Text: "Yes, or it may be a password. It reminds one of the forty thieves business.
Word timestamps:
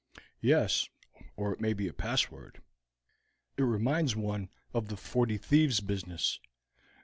"Yes, 0.41 0.89
or 1.35 1.53
it 1.53 1.61
may 1.61 1.73
be 1.73 1.87
a 1.87 1.93
password. 1.93 2.63
It 3.55 3.61
reminds 3.61 4.15
one 4.15 4.49
of 4.73 4.87
the 4.89 4.97
forty 4.97 5.37
thieves 5.37 5.79
business. 5.79 6.39